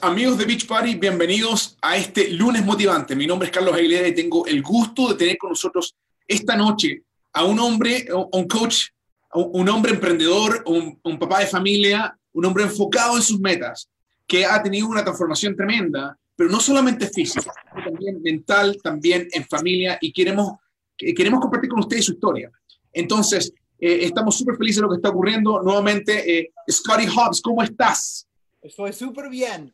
[0.00, 0.94] amigos de Beach Party.
[0.94, 3.16] Bienvenidos a este lunes motivante.
[3.16, 5.96] Mi nombre es Carlos Aguilera y tengo el gusto de tener con nosotros
[6.28, 8.90] esta noche a un hombre, un coach,
[9.34, 13.88] un hombre emprendedor, un, papá de familia, un hombre enfocado en sus metas,
[14.24, 17.52] que ha tenido una transformación tremenda, pero no solamente física,
[17.84, 20.52] también mental, también en familia, y queremos,
[20.96, 22.52] queremos compartir con ustedes su historia.
[22.92, 25.60] Entonces, eh, estamos súper felices de lo que está ocurriendo.
[25.60, 28.26] Nuevamente, eh, Scotty Hobbs, ¿cómo estás?
[28.66, 29.72] Estoy súper bien.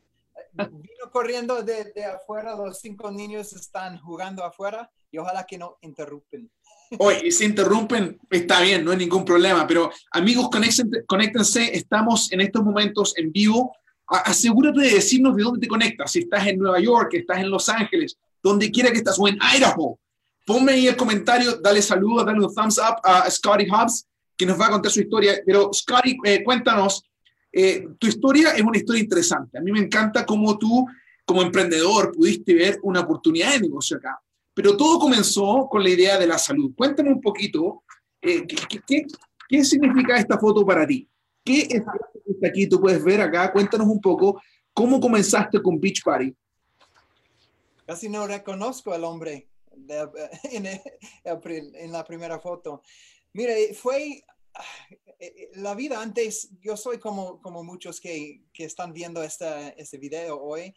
[0.53, 5.77] Vino corriendo de, de, afuera, los cinco niños están jugando afuera y ojalá que no
[5.81, 6.51] interrumpen.
[6.99, 10.49] Hoy, si interrumpen, está bien, no hay ningún problema, pero amigos,
[11.07, 13.75] conéctense, estamos en estos momentos en vivo.
[14.05, 17.69] Asegúrate de decirnos de dónde te conectas, si estás en Nueva York, estás en Los
[17.69, 19.97] Ángeles, donde quiera que estás, o en Idaho.
[20.45, 24.05] Ponme ahí el comentario, dale saludos, dale un thumbs up a Scotty Hobbs,
[24.37, 25.41] que nos va a contar su historia.
[25.43, 27.03] Pero Scotty, eh, cuéntanos,
[27.55, 29.59] eh, tu historia es una historia interesante.
[29.59, 30.87] A mí me encanta cómo tú,
[31.23, 34.19] como emprendedor, pudiste ver una oportunidad de negocio acá.
[34.55, 36.73] Pero todo comenzó con la idea de la salud.
[36.75, 37.83] Cuéntame un poquito,
[38.21, 38.43] eh,
[39.47, 41.07] ¿qué, significa esta foto para ti?
[41.45, 41.83] ¿Qué es
[42.25, 42.67] está aquí?
[42.67, 43.51] Tú puedes ver acá.
[43.51, 44.41] Cuéntanos un poco
[44.73, 46.35] cómo comenzaste con Beach Party.
[47.85, 49.49] Casi no reconozco al hombre
[50.43, 52.81] en, la primera foto.
[53.33, 54.23] Mire, fue
[55.55, 60.41] la vida antes, yo soy como, como muchos que, que están viendo esta, este video
[60.41, 60.73] hoy,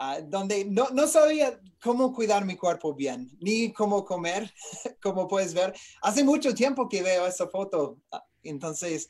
[0.00, 4.52] uh, donde no, no, sabía cómo cuidar mi cuerpo bien, ni cómo comer,
[5.02, 5.74] como puedes ver.
[6.02, 9.08] Hace mucho tiempo que veo esa foto, ah, entonces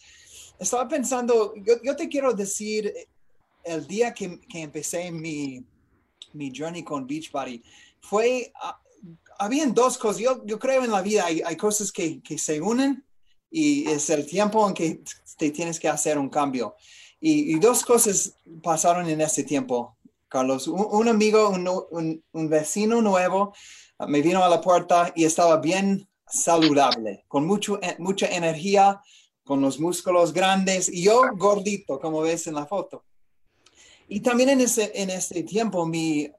[0.58, 2.92] estaba pensando, yo, yo te quiero decir,
[3.64, 5.64] el día que, que empecé mi,
[6.32, 7.62] mi journey con Beachbody,
[8.00, 12.20] fue, uh, habían dos cosas, yo, yo creo en la vida hay, hay cosas que,
[12.22, 13.04] que se unen
[13.50, 15.00] y es el tiempo en que
[15.36, 16.76] te tienes que hacer un cambio.
[17.20, 19.96] Y, dos cosas pasaron en ese tiempo,
[20.28, 20.68] Carlos.
[20.68, 23.52] Un, amigo, un, un, un, vecino nuevo,
[23.98, 29.00] uh, me vino a la puerta y estaba bien saludable, con mucho, eh, mucha energía,
[29.42, 33.04] con los músculos grandes y yo gordito, como ves en la foto.
[34.06, 36.30] Y también en ese, en ese tiempo, mi,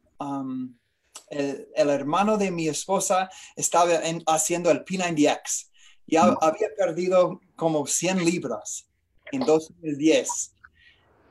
[1.30, 5.69] el, el, hermano de mi esposa estaba en, haciendo el P90X
[6.10, 8.88] ya había perdido como 100 libras
[9.32, 10.54] en 2010.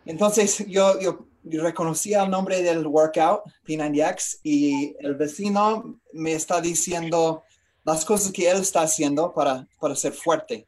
[0.06, 7.42] Entonces yo, yo reconocía el nombre del workout, P90X, y el vecino me está diciendo
[7.84, 10.66] las cosas que él está haciendo para, para ser fuerte.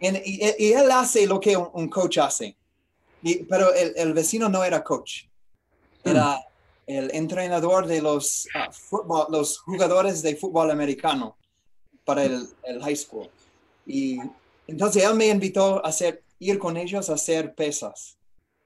[0.00, 2.56] Y, y, y, él hace lo que un, coach hace.
[3.22, 5.24] Y, pero el, el, vecino no era coach.
[6.04, 6.44] Era
[6.86, 11.36] el entrenador de los, uh, fútbol, los jugadores de fútbol americano
[12.04, 13.28] para el, el high school.
[13.86, 14.18] Y
[14.66, 18.16] entonces él me invitó a hacer, ir con ellos a hacer pesas.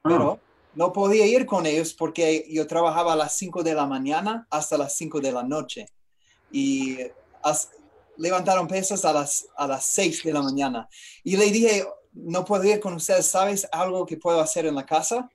[0.03, 0.09] Ah.
[0.11, 0.41] Pero
[0.75, 4.79] no podía ir con ellos porque yo trabajaba a las 5 de la mañana hasta
[4.79, 5.87] las 5 de la noche.
[6.53, 6.99] Y
[7.43, 7.71] as,
[8.17, 10.89] levantaron pesas a las, a las 6 de la mañana.
[11.25, 14.87] Y le dije, no puedo ir con ustedes, ¿sabes algo que puedo hacer en la
[14.87, 15.29] casa?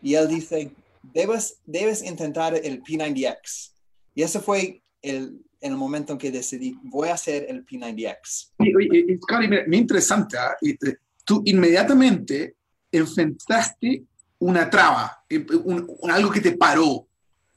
[0.00, 3.72] Y él dice, debes, debes intentar el P90X.
[4.14, 8.52] Y ese fue el, en el momento en que decidí, voy a hacer el P90X.
[8.58, 10.76] Oye, Cari, me interesante, ¿eh?
[11.24, 12.56] tú inmediatamente
[12.90, 14.04] enfrentaste
[14.38, 17.06] una traba, eh, un, un, algo que te paró.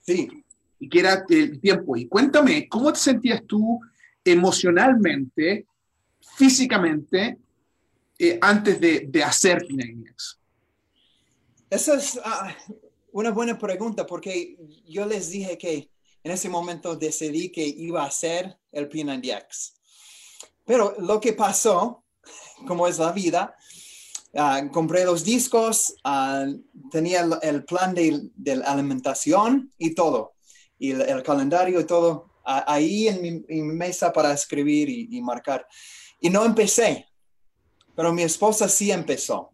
[0.02, 0.28] Sí.
[0.80, 1.96] Y que era el tiempo.
[1.96, 3.80] Y cuéntame, ¿cómo te sentías tú
[4.26, 5.68] emocionalmente,
[6.36, 7.38] físicamente,
[8.18, 10.38] eh, antes de, de hacer P90X?
[11.70, 12.74] Esa es uh,
[13.12, 15.91] una buena pregunta, porque yo les dije que
[16.24, 19.74] en ese momento decidí que iba a hacer el P90X.
[20.66, 22.04] Pero lo que pasó,
[22.68, 23.56] como es la vida,
[24.34, 30.34] uh, compré los discos, uh, tenía el, el plan de, de, la alimentación y todo,
[30.78, 34.90] y el, el calendario y todo, uh, ahí en mi, en mi, mesa para escribir
[34.90, 35.68] y, y, marcar.
[36.20, 37.08] Y no empecé,
[37.96, 39.50] pero mi esposa sí empezó.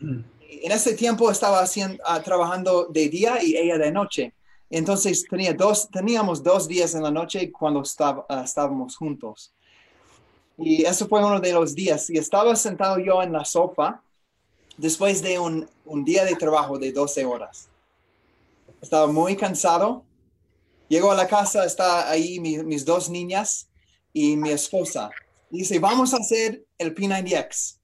[0.00, 0.20] Mm.
[0.64, 4.34] En ese tiempo estaba haciendo, trabajando de día y ella de noche.
[4.72, 9.52] Entonces tenía dos, teníamos dos días en la noche cuando estaba, uh, estábamos juntos.
[10.56, 12.08] Y eso fue uno de los días.
[12.08, 14.02] Y estaba sentado yo en la sofá
[14.78, 17.68] después de un, un día de trabajo de 12 horas.
[18.80, 20.04] Estaba muy cansado.
[20.88, 23.68] Llego a la casa, está ahí mi, mis dos niñas
[24.14, 25.10] y mi esposa.
[25.50, 27.76] Y dice, vamos a hacer el P90X.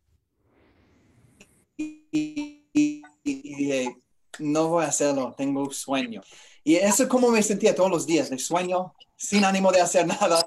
[1.76, 3.96] Y, y, y, y dije,
[4.38, 6.22] no voy a hacerlo, tengo sueño.
[6.64, 10.06] Y eso es como me sentía todos los días, de sueño, sin ánimo de hacer
[10.20, 10.44] nada.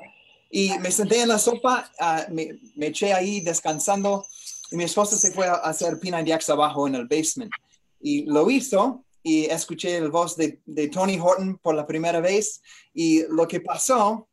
[0.50, 4.26] Y me senté en la sopa, uh, me, eché ahí descansando
[4.70, 7.52] y mi esposa se fue a hacer P90X abajo en el basement.
[8.02, 10.60] Y lo hizo y escuché el voz de,
[10.92, 12.62] Tony Horton por la primera vez
[12.94, 14.28] y lo que pasó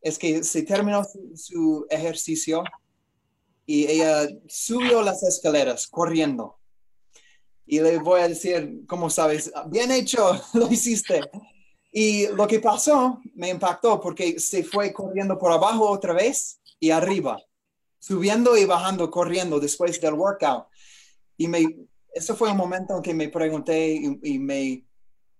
[0.00, 1.02] es que se terminó
[1.36, 2.64] su ejercicio
[3.64, 6.58] y ella subió las escaleras corriendo.
[7.72, 9.50] Y le voy a decir, ¿cómo sabes?
[9.68, 11.22] Bien hecho, lo hiciste.
[11.90, 16.90] Y lo que pasó me impactó porque se fue corriendo por abajo otra vez y
[16.90, 17.38] arriba,
[17.98, 20.66] subiendo y bajando, corriendo después del workout.
[21.38, 21.64] Y me,
[22.12, 24.84] eso fue un momento en que me pregunté y, y me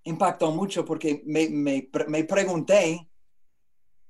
[0.04, 3.10] impactó mucho porque me, me, me, pregunté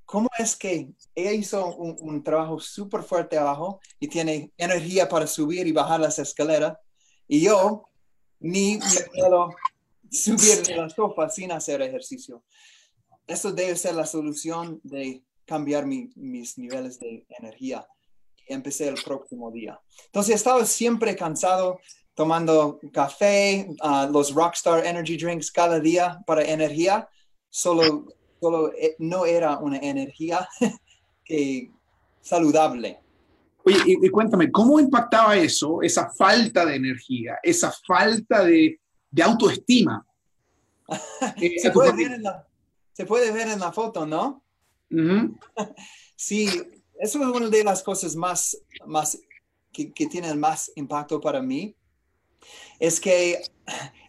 [0.05, 5.27] cómo es que ella hizo un, un trabajo súper fuerte abajo y tiene energía para
[5.27, 6.77] subir y bajar las escaleras
[7.27, 7.89] y yo
[8.43, 8.77] ni
[9.15, 9.49] puedo
[10.11, 12.43] subir de la sopa sin hacer ejercicio.
[13.25, 17.87] Eso debe ser la solución de cambiar mi, mis niveles de energía.
[18.47, 19.79] Empecé el próximo día.
[20.05, 21.79] Entonces estaba siempre cansado
[22.13, 27.07] tomando café, uh, los Rockstar Energy Drinks cada día para energía.
[27.49, 28.05] Solo,
[28.39, 30.47] solo eh, no era una energía
[31.25, 31.71] que
[32.21, 33.02] saludable.
[33.65, 38.79] Oye, y, y, cuéntame, ¿cómo impactaba eso, esa falta de energía, esa falta de,
[39.09, 40.05] de autoestima?
[41.37, 42.45] Eh, se, puede ver en la,
[42.91, 44.43] se puede ver en la foto, ¿no?
[44.91, 45.37] Uh -huh.
[46.15, 46.45] sí,
[46.99, 49.17] eso es una de las cosas más, más
[49.71, 51.75] que, que tienen más impacto para mí.
[52.79, 53.41] Es que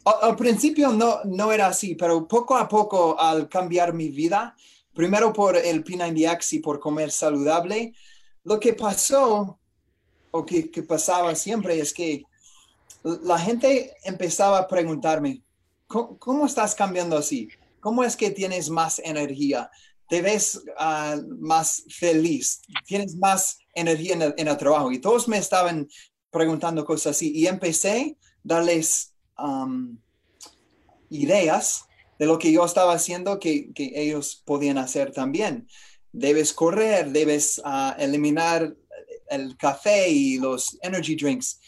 [0.05, 4.57] al, al principio no, no era así, pero poco a poco al cambiar mi vida,
[4.93, 7.95] primero por el P90X y por comer saludable,
[8.45, 9.59] lo que pasó
[10.31, 12.25] o que, pasaba siempre es que
[13.03, 15.43] la gente empezaba a preguntarme,
[15.87, 17.49] ¿cómo, estás cambiando así?
[17.81, 19.71] ¿Cómo es que tienes más energía?
[20.09, 22.63] ¿Te ves uh, más feliz?
[22.87, 24.91] ¿Tienes más energía en el, trabajo?
[24.91, 25.89] Y todos me estaban
[26.31, 27.33] preguntando cosas así.
[27.33, 29.97] Y empecé a darles um,
[31.11, 31.85] ideas
[32.19, 35.69] de lo que yo estaba haciendo que ellos podían hacer también
[36.15, 38.75] debes correr, debes uh, eliminar
[39.29, 41.61] el café y los energy drinks.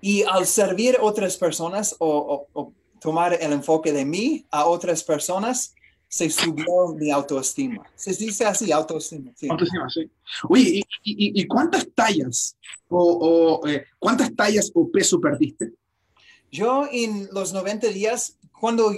[0.00, 5.02] Y al servir otras personas o, o, o, tomar el enfoque de mí a otras
[5.02, 5.74] personas,
[6.08, 7.82] se subió mi autoestima.
[7.94, 9.32] Se dice así, autoestima.
[9.34, 9.48] Sí.
[9.48, 10.10] Autoestima, sí.
[10.48, 12.56] Oye, ¿y, y, y cuántas tallas
[12.88, 15.72] o, o eh, cuántas tallas o peso perdiste?
[16.50, 18.92] Yo en los 90 días, cuando,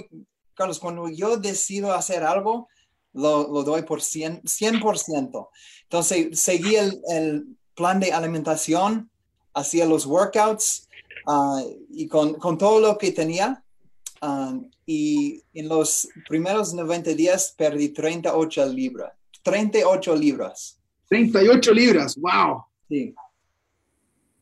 [0.55, 2.67] Carlos, cuando yo decido hacer algo,
[3.15, 5.49] lo, lo doy por 100%, 100%.
[5.83, 9.09] Entonces, seguí el, el, plan de alimentación,
[9.53, 10.87] hacía los workouts
[11.27, 11.59] uh,
[11.89, 13.61] y con, con, todo lo que tenía.
[14.21, 19.11] Uh, y en los primeros 90 días perdí 38 libras.
[19.43, 20.79] 38 libras.
[21.09, 22.63] 38 libras, wow.
[22.87, 23.13] Sí.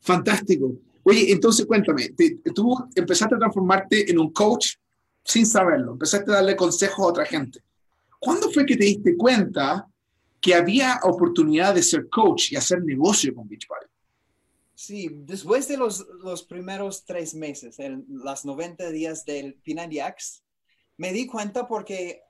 [0.01, 0.73] Fantástico.
[1.03, 4.75] Oye, entonces cuéntame, te, tú empezaste a transformarte en un coach
[5.23, 7.61] sin saberlo, empezaste a darle consejos a otra gente.
[8.23, 9.85] ¿Cuándo fue que te diste cuenta
[10.39, 13.85] que había oportunidad de ser coach y hacer negocio con Beachbody?
[14.73, 20.41] Sí, después de los, los primeros tres meses, en las 90 días del P90X,
[20.97, 22.21] me di cuenta porque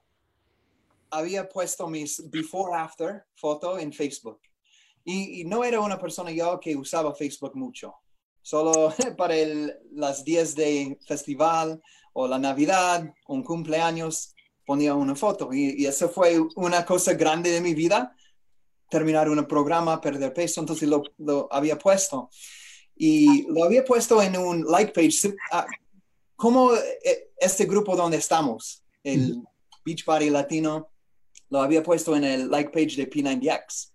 [1.11, 4.39] había puesto mis before-after foto en Facebook.
[5.05, 7.93] Y, y, no era una persona yo que usaba Facebook mucho.
[8.41, 11.81] Solo para el, las días de festival
[12.13, 14.33] o la Navidad, un cumpleaños,
[14.65, 18.15] ponía una foto y, y, eso fue una cosa grande de mi vida,
[18.89, 22.29] terminar un programa, perder peso, entonces lo, lo había puesto.
[22.95, 25.63] Y lo había puesto en un like page, uh,
[26.35, 29.45] como eh, este grupo donde estamos, el mm.
[29.83, 30.89] Beachbody Latino,
[31.49, 33.91] lo había puesto en el like page de P90X.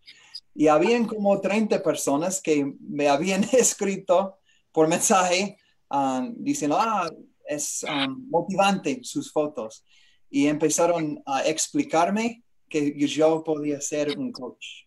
[0.55, 4.39] Y habían como 30 personas que me habían escrito
[4.73, 5.57] por mensaje
[5.91, 7.09] um, diciendo, ah,
[7.47, 9.85] es um, motivante sus fotos
[10.31, 14.85] y empezaron a explicarme que yo podía ser un coach.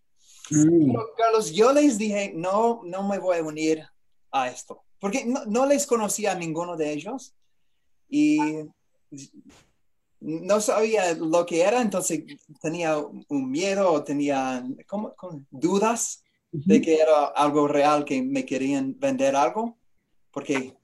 [0.50, 0.92] Mm.
[0.92, 3.84] Pero, Carlos, yo les dije, no, no me voy a unir
[4.32, 7.34] a esto, porque no, no les conocía a ninguno de ellos
[8.10, 8.38] y
[10.22, 12.24] no sabía lo que era, entonces
[12.62, 15.44] tenía un miedo o tenía ¿cómo, cómo?
[15.50, 19.78] dudas de que era algo real, que me querían vender algo,
[20.32, 20.76] porque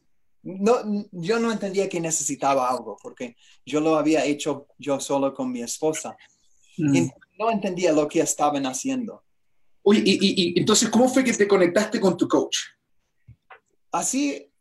[0.44, 5.52] no, yo no entendía que necesitaba algo porque yo lo había hecho yo solo con
[5.52, 6.18] mi esposa.
[6.78, 6.96] Mm.
[6.96, 9.24] Y no entendía lo que estaban haciendo.
[9.84, 12.58] Oye, y, y, y, entonces, ¿cómo fue que te conectaste con tu coach?
[13.92, 14.52] Así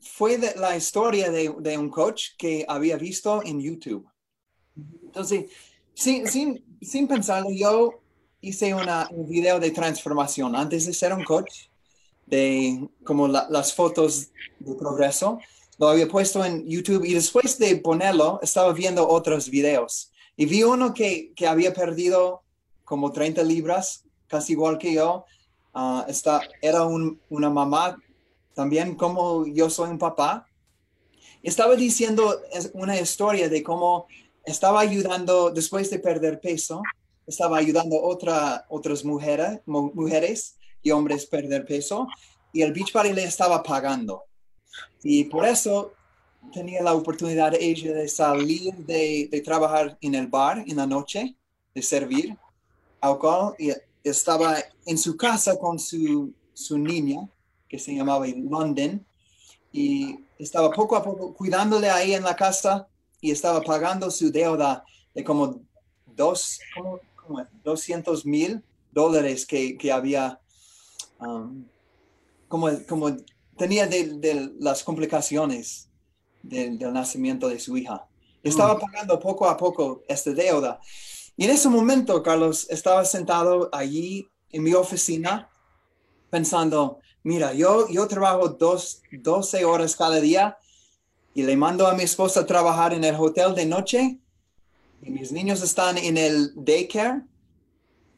[0.00, 4.06] fue de la historia de, de, un coach que había visto en YouTube.
[4.76, 5.50] Entonces,
[5.94, 8.02] sin, sin, sin pensarlo, yo
[8.40, 11.68] hice una, un video de transformación antes de ser un coach
[12.32, 15.38] de como la, las fotos de progreso,
[15.76, 20.62] lo había puesto en YouTube y después de ponerlo, estaba viendo otros videos y vi
[20.62, 22.42] uno que, que había perdido
[22.84, 25.26] como 30 libras, casi igual que yo.
[25.74, 27.98] Ah, está, era un, una mamá
[28.54, 30.46] también como yo soy un papá.
[31.42, 32.40] Estaba diciendo
[32.72, 34.06] una historia de cómo
[34.44, 36.82] estaba ayudando después de perder peso,
[37.26, 42.06] estaba ayudando otra, otras mujeres, mujeres y hombres perder peso
[42.52, 44.24] y el Beach Party le estaba pagando.
[45.02, 45.92] Y por eso
[46.52, 51.36] tenía la oportunidad ella de salir de, de trabajar en el bar en la noche,
[51.74, 52.36] de servir
[53.00, 53.70] alcohol y
[54.04, 57.28] estaba en su casa con su, su niña
[57.68, 59.04] que se llamaba London
[59.72, 62.86] y estaba poco a poco cuidándole ahí en la casa
[63.20, 64.84] y estaba pagando su deuda
[65.14, 65.60] de como
[66.06, 67.00] dos, como,
[67.64, 70.40] 200 mil dólares que, que había,
[71.26, 71.64] um,
[72.48, 73.16] como, como
[73.56, 75.88] tenía de, de las complicaciones
[76.42, 78.06] del, del, nacimiento de su hija.
[78.42, 78.80] Estaba mm.
[78.80, 80.80] pagando poco a poco esta deuda.
[81.36, 85.48] Y en ese momento, Carlos, estaba sentado allí en mi oficina
[86.30, 90.56] pensando, mira, yo, yo trabajo dos, 12 horas cada día
[91.34, 94.18] y le mando a mi esposa a trabajar en el hotel de noche
[95.02, 97.22] y mis niños están en el daycare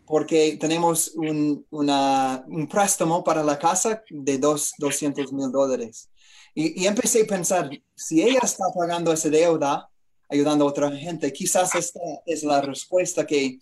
[0.07, 6.11] porque tenemos un, una, un préstamo para la casa de dos, 200 mil dólares.
[6.55, 9.89] Y, y, empecé a pensar, si ella está pagando esa deuda,
[10.29, 13.59] ayudando a otra gente, quizás esta es la respuesta que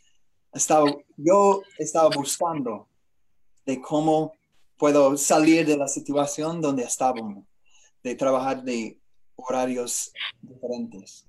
[0.52, 2.88] estaba, yo estaba buscando
[3.64, 4.32] de cómo
[4.76, 7.44] puedo salir de la situación donde estábamos,
[8.02, 9.00] de trabajar de
[9.36, 11.26] horarios diferentes.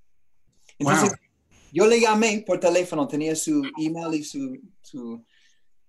[0.80, 1.14] Entonces,
[1.74, 5.26] yo le llamé por teléfono, tenía su email y su,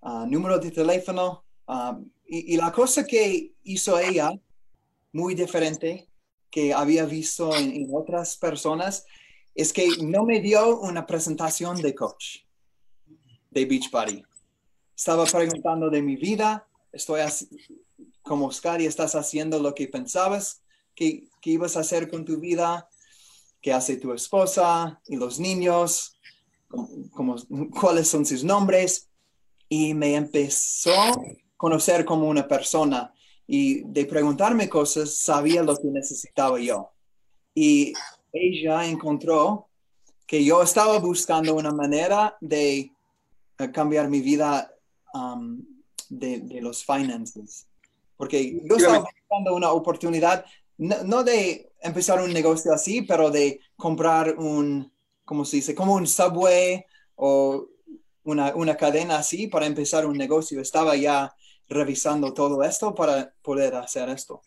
[0.01, 1.45] uh, número de teléfono.
[1.67, 4.33] Um, y, la cosa que hizo ella,
[5.13, 6.09] muy diferente
[6.51, 9.05] que había visto en, otras personas,
[9.55, 12.39] es que no me dio una presentación de coach
[13.51, 14.25] de Beachbody.
[14.97, 17.21] Estaba preguntando de mi vida, estoy
[18.23, 20.63] como Oscar y estás haciendo lo que pensabas
[20.95, 22.89] que, que, ibas a hacer con tu vida,
[23.65, 26.19] qué hace tu esposa y los niños,
[27.13, 27.37] como,
[27.81, 29.09] cuáles son sus nombres.
[29.71, 31.17] Y me empezó a
[31.57, 33.15] conocer como una persona
[33.47, 36.91] y de preguntarme cosas, sabía lo que necesitaba yo.
[37.55, 37.95] Y
[38.35, 39.69] ella encontró
[40.27, 42.93] que yo estaba buscando una manera de
[43.59, 44.71] eh, cambiar mi vida
[45.15, 45.65] um,
[46.11, 47.67] de, de, los finances.
[48.19, 50.45] Porque yo estaba buscando una oportunidad,
[50.77, 54.93] no, de empezar un negocio así, pero de comprar un,
[55.25, 55.75] ¿cómo se dice?
[55.75, 57.69] Como un subway o
[58.25, 60.61] una, una cadena así para empezar un negocio.
[60.61, 61.35] Estaba ya
[61.69, 64.43] revisando todo esto para poder hacer esto.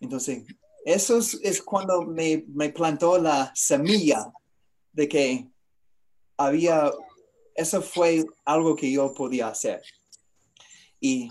[0.00, 0.44] Entonces,
[0.84, 4.32] eso es, cuando me, me, plantó la semilla
[4.92, 5.48] de que
[6.36, 6.90] había,
[7.54, 9.82] eso fue algo que yo podía hacer.
[11.00, 11.28] Y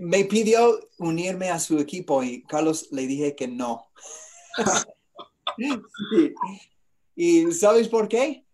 [0.00, 3.88] me, pidió unirme a su equipo y Carlos le dije que no.
[7.14, 8.44] ¿Y sabes por qué?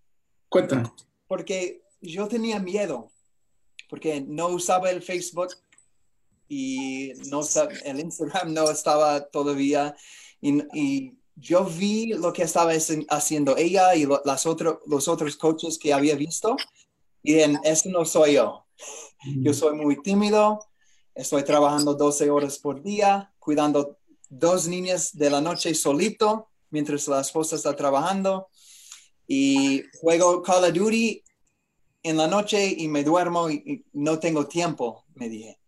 [0.49, 0.91] Cuéntame.
[1.27, 3.11] Porque yo tenía miedo,
[3.89, 5.51] porque no usaba el Facebook
[6.49, 7.41] y no
[7.85, 9.95] el Instagram no estaba todavía
[10.41, 12.73] y, yo vi lo que estaba
[13.11, 14.45] haciendo ella y las
[14.87, 16.57] los otros coaches que había visto
[17.23, 18.67] y en eso no soy yo.
[19.37, 20.59] Yo soy muy tímido,
[21.15, 27.21] estoy trabajando 12 horas por día, cuidando dos niñas de la noche solito mientras la
[27.21, 28.49] esposa está trabajando
[29.27, 31.23] y juego Call of Duty
[32.03, 35.59] en la noche y me duermo y, no tengo tiempo, me dije.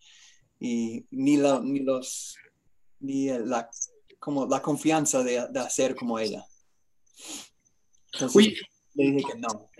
[0.59, 2.37] Y ni, ni los,
[3.00, 3.69] ni la
[4.19, 6.45] como la confianza de, de hacer como ella.
[8.12, 8.52] Entonces,
[8.95, 9.71] le dije que no.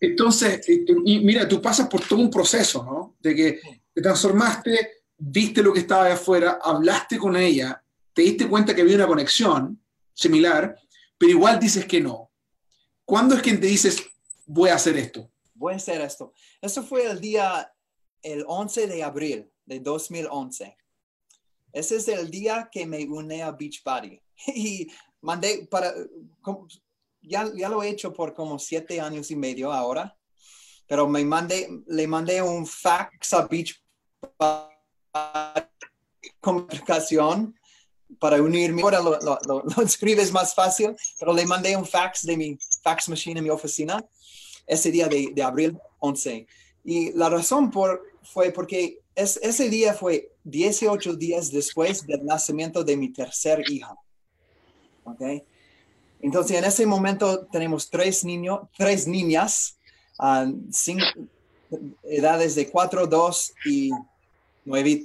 [0.00, 3.16] Entonces, y mira, tú pasas por todo un proceso, ¿no?
[3.20, 3.60] De que
[3.92, 8.82] te transformaste, viste lo que estaba de afuera, hablaste con ella, te diste cuenta que
[8.82, 9.80] había una conexión
[10.12, 10.76] similar,
[11.16, 12.30] pero igual dices que no.
[13.04, 14.02] ¿Cuándo es que te dices,
[14.46, 15.30] voy a hacer esto?
[15.54, 16.32] Voy a hacer esto.
[16.60, 17.72] Eso fue el día,
[18.20, 20.76] el 11 de abril de 2011.
[21.72, 24.20] Ese es el día que me uní a Beachbody.
[24.54, 25.94] Y mandé para,
[27.20, 30.18] ya, ya lo he hecho por como siete años y medio ahora,
[30.88, 34.71] pero me mandé, le mandé un fax a Beachbody
[36.40, 37.54] comunicación
[38.18, 38.82] para unirme.
[38.82, 43.38] Ahora lo, lo, escribes más fácil, pero le mandé un fax de mi fax machine
[43.38, 44.04] en mi oficina
[44.66, 46.46] ese día de, de abril 11.
[46.84, 52.84] Y la razón por, fue porque es, ese día fue 18 días después del nacimiento
[52.84, 53.94] de mi tercer hija.
[55.04, 55.22] ¿ok?
[56.20, 59.78] Entonces, en ese momento tenemos tres niños, tres niñas,
[60.18, 60.46] ah,
[62.04, 63.90] edades de 4, 2 y
[64.64, 65.02] 9.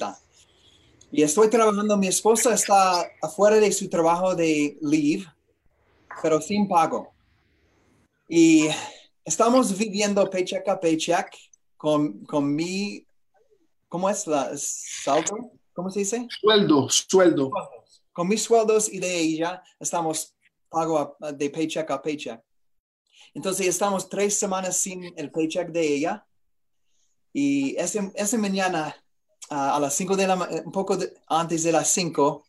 [1.11, 5.25] Y estoy trabajando, mi esposa está afuera de su trabajo de leave,
[6.21, 7.13] pero sin pago.
[8.27, 8.67] Y
[9.23, 11.33] estamos viviendo paycheck a paycheck
[11.77, 13.05] con, con mi,
[13.87, 15.51] ¿cómo es la saldo?
[15.73, 16.27] ¿Cómo se dice?
[16.41, 17.51] Sueldo, sueldo.
[18.11, 20.35] Con mis sueldos y de ella estamos
[20.69, 22.41] pago de paycheck a paycheck.
[23.33, 26.25] Entonces estamos tres semanas sin el paycheck de ella.
[27.31, 28.95] Y ese, ese mañana,
[29.49, 32.45] a las cinco de la un poco antes de las cinco,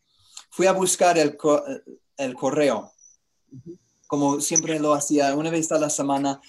[0.49, 1.37] fui a buscar el,
[2.17, 2.91] el correo,
[4.07, 6.41] como siempre lo hacía, una vez a la semana.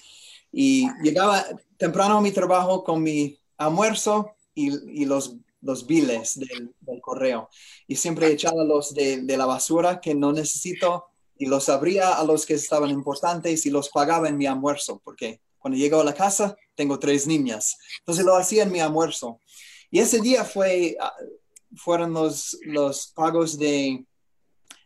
[0.52, 1.44] Y llegaba
[1.76, 7.48] temprano a mi trabajo con mi almuerzo y, y los, los biles del, del, correo.
[7.86, 11.04] Y siempre echaba los de, de la basura que no necesito
[11.38, 15.40] y los abría a los que estaban importantes y los pagaba en mi almuerzo, porque
[15.58, 17.76] cuando llego a la casa tengo tres niñas.
[18.00, 19.40] Entonces lo hacía en mi almuerzo.
[19.90, 20.46] Y ese día
[21.00, 21.12] ah,
[21.76, 24.04] fueron los, los pagos de,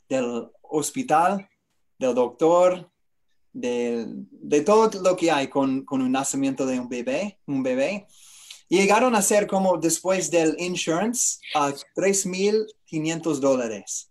[0.08, 1.48] del hospital,
[1.98, 2.90] del doctor,
[3.52, 8.06] de, de todo lo que hay con, con, un nacimiento de un bebé, un bebé.
[8.68, 14.10] Llegaron a ser como después del insurance a 3.500 dólares.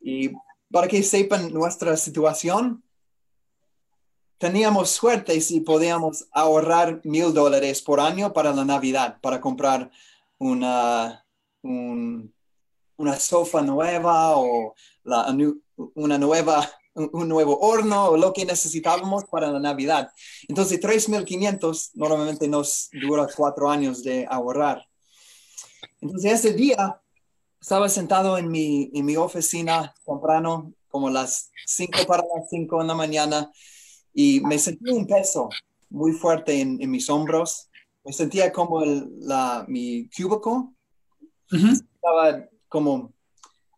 [0.00, 0.30] Y
[0.70, 2.82] para que sepan nuestra situación,
[4.38, 9.90] teníamos suerte si podíamos ahorrar mil dólares por año para la Navidad, para comprar
[10.38, 11.24] una,
[11.62, 14.74] una sofá nueva o
[15.94, 20.10] una nueva, un nuevo horno o lo que necesitábamos para la Navidad.
[20.48, 24.86] Entonces, 3.500 normalmente nos dura cuatro años de ahorrar.
[26.00, 27.00] Entonces, ese día
[27.60, 32.86] estaba sentado en mi, en mi oficina temprano, como las 5 para las 5 en
[32.86, 33.50] la mañana,
[34.18, 35.50] y me sentí un peso
[35.90, 37.68] muy fuerte en, en mis hombros.
[38.02, 40.72] Me sentía como el, la, mi cúbico
[41.52, 43.12] estaba como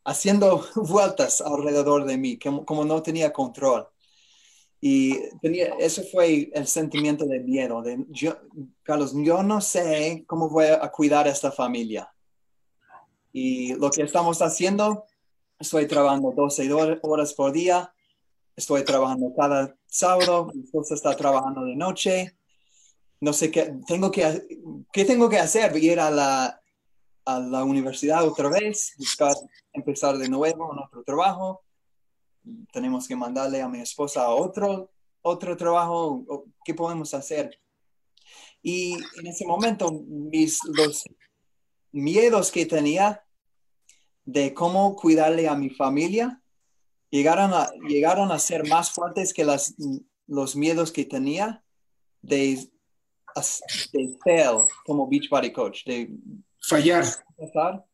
[0.04, 3.88] haciendo vueltas alrededor de mí, como, como no tenía control.
[4.80, 7.82] Y tenía, ese fue el sentimiento de miedo.
[7.82, 8.36] De, yo,
[8.84, 12.08] Carlos, yo no sé cómo voy a cuidar a esta familia.
[13.32, 15.04] Y lo que estamos haciendo,
[15.58, 16.72] estoy trabajando 12
[17.02, 17.92] horas por día,
[18.58, 22.36] estoy trabajando cada sábado, mi esposa está trabajando de noche.
[23.20, 24.46] No sé qué tengo que,
[24.92, 26.60] qué tengo que hacer, ir a la,
[27.24, 29.34] a la universidad otra vez, buscar,
[29.72, 31.62] empezar de nuevo en otro trabajo.
[32.72, 34.90] Tenemos que mandarle a mi esposa a otro,
[35.22, 36.44] otro trabajo.
[36.64, 37.60] ¿Qué podemos hacer?
[38.60, 41.04] Y en ese momento, mis, los
[41.92, 43.24] miedos que tenía
[44.24, 46.42] de cómo cuidarle a mi familia
[47.10, 49.74] llegaron a, llegaron a ser más fuertes que las,
[50.26, 51.62] los miedos que tenía
[52.22, 52.68] de,
[53.92, 56.10] de fail como beach body coach, de
[56.60, 57.04] fallar.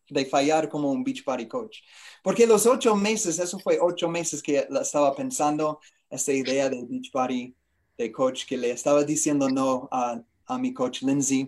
[0.08, 1.78] De fallar como un beach body coach.
[2.22, 7.10] Porque los ocho meses, eso fue ocho meses que estaba pensando esta idea de beach
[7.12, 7.54] body
[7.96, 11.46] de coach que le estaba diciendo no a, a mi coach Lindsay.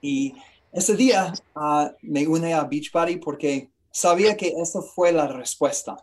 [0.00, 0.34] Y
[0.72, 5.96] ese día uh, me une a Beachbody porque sabía que esa fue la respuesta.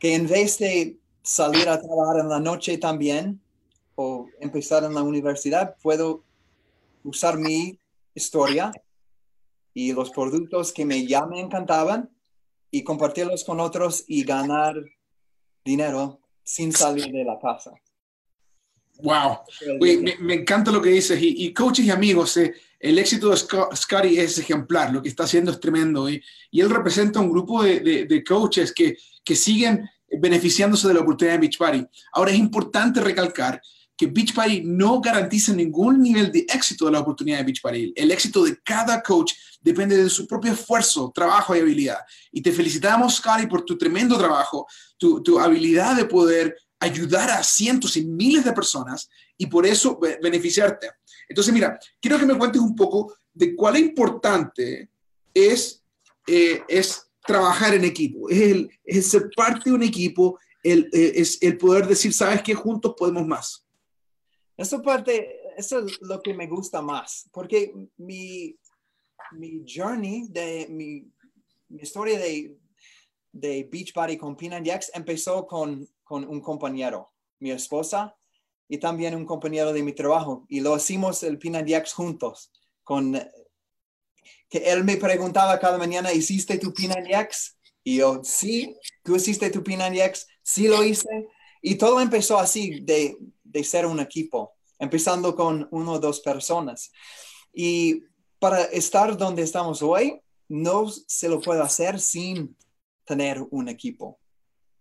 [0.00, 3.40] Que en vez de salir a trabajar en la noche también
[3.94, 6.24] o empezar en la universidad, puedo
[7.04, 7.78] usar mi
[8.14, 8.72] historia
[9.72, 12.10] y los productos que me ya me encantaban
[12.70, 14.74] y compartirlos con otros y ganar
[15.64, 17.72] dinero sin salir de la casa.
[19.02, 19.38] Wow,
[20.20, 21.18] me, encanta lo que dices.
[21.20, 25.50] Y, coaches y amigos, eh, el éxito de Scotty es ejemplar, lo que está haciendo
[25.50, 26.08] es tremendo.
[26.08, 31.00] Y, y él representa un grupo de, de, coaches que, que, siguen beneficiándose de la
[31.00, 31.86] oportunidad de Beachbody.
[32.12, 33.60] Ahora es importante recalcar
[33.96, 37.92] que Beachbody no garantiza ningún nivel de éxito de la oportunidad de Beachbody.
[37.94, 41.98] El éxito de cada coach depende de su propio esfuerzo, trabajo y habilidad.
[42.32, 47.42] Y te felicitamos, Scotty, por tu tremendo trabajo, tu, tu habilidad de poder ayudar a
[47.42, 50.90] cientos y miles de personas y por eso beneficiarte.
[51.28, 54.90] Entonces, mira, quiero que me cuentes un poco de cuál importante
[55.32, 55.84] es,
[56.26, 61.12] eh, es trabajar en equipo, es, el, es ser parte de un equipo, el, eh,
[61.16, 63.66] es el poder decir, sabes que juntos podemos más.
[64.56, 68.58] Eso parte, eso es lo que me gusta más, porque mi,
[69.32, 71.06] mi journey, de mi,
[71.68, 72.56] mi historia de,
[73.32, 78.16] de Beachbody con Pina X empezó con con un compañero, mi esposa
[78.68, 80.44] y también un compañero de mi trabajo.
[80.48, 82.50] Y lo hicimos el Pinadiax juntos.
[82.82, 83.12] Con,
[84.48, 87.56] que él me preguntaba cada mañana, ¿hiciste tu Pinadiax?
[87.84, 91.28] Y yo, sí, tú hiciste tu P90X, sí lo hice.
[91.62, 96.90] Y todo empezó así, de, de ser un equipo, empezando con uno o dos personas.
[97.52, 98.02] Y
[98.40, 102.56] para estar donde estamos hoy, no se lo puedo hacer sin
[103.10, 104.20] tener un equipo.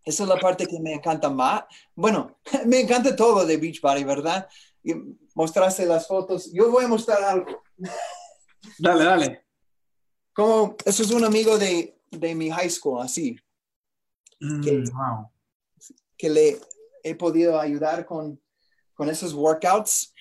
[0.06, 1.64] Esa es la parte que me encanta más.
[1.96, 2.38] Bueno,
[2.68, 4.48] me encanta todo de Beachbody, ¿verdad?
[4.84, 4.94] Y
[5.34, 6.52] mostraste las fotos.
[6.54, 7.64] Yo voy a mostrar algo.
[8.78, 9.46] Dale, dale.
[10.34, 13.38] Como, eso es un amigo de, de mi high school, así.
[14.40, 15.32] Mm, que, wow.
[16.18, 16.60] que le
[17.04, 18.40] he podido ayudar con,
[18.94, 20.14] con esos workouts.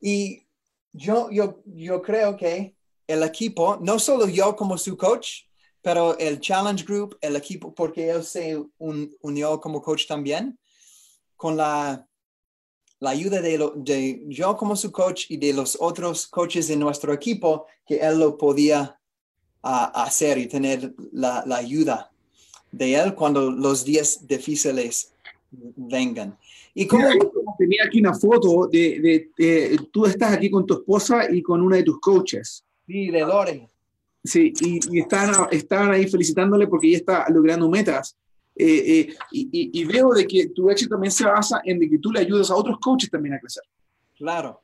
[0.00, 0.46] Y
[0.92, 2.74] yo, yo, yo creo que
[3.06, 5.42] el equipo, no solo yo como su coach,
[5.82, 10.58] pero el Challenge Group, el equipo, porque él se un, unió como coach también,
[11.36, 12.06] con la,
[13.00, 16.76] la ayuda de, lo, de yo como su coach y de los otros coaches de
[16.76, 18.96] nuestro equipo, que él lo podía
[19.62, 22.12] ah, hacer y tener la, la ayuda
[22.70, 25.12] de él cuando los días difíciles
[25.50, 26.38] vengan.
[26.74, 27.04] Y como
[27.58, 31.60] tenía aquí una foto de, de- de- tú estás aquí con tu esposa y con
[31.60, 32.64] una de tus coaches.
[32.86, 33.68] sí, de Lore.
[34.24, 38.16] Sí, y, y estaban, estaban ahí felicitándole porque ella está logrando metas.
[38.54, 38.66] Eh,
[39.08, 41.98] eh, y, y- y veo de que tu éxito también se basa en de que
[41.98, 43.62] tú le ayudas a otros coaches también a crecer.
[44.16, 44.62] Claro.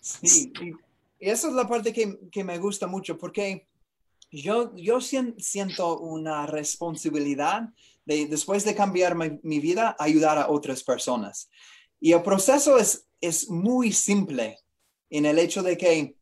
[0.00, 0.72] Sí, y
[1.20, 3.68] esa es la parte que, que me gusta mucho porque
[4.32, 7.68] yo, yo sien- siento una responsabilidad
[8.04, 11.48] de, después de cambiar mi, mi vida, ayudar a otras personas.
[12.00, 14.58] Y el proceso es, es muy simple
[15.10, 16.16] en el hecho de que,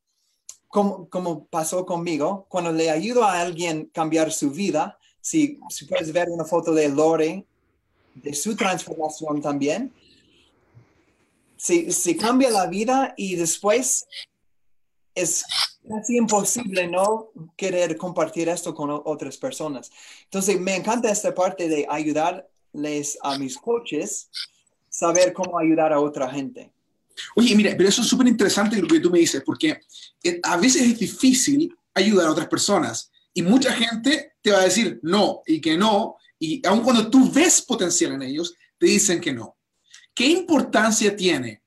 [0.71, 6.13] como, como pasó conmigo, cuando le ayudo a alguien cambiar su vida, si, si puedes
[6.13, 7.45] ver una foto de Lore,
[8.15, 9.93] de su transformación también,
[11.57, 14.07] se, se cambia la vida y después
[15.17, 15.45] es
[15.89, 19.91] casi imposible no querer compartir esto con otras personas.
[20.25, 24.31] Entonces, me encanta esta parte de ayudarles a mis coaches,
[24.89, 26.71] saber cómo ayudar a otra gente.
[27.37, 29.81] Oye, mira, pero eso es súper interesante lo que tú me dices, porque
[30.23, 34.65] eh, a veces es difícil ayudar a otras personas y mucha gente te va a
[34.65, 39.21] decir no y que no, y aun cuando tú ves potencial en ellos, te dicen
[39.21, 39.57] que no.
[40.15, 41.63] ¿Qué importancia tiene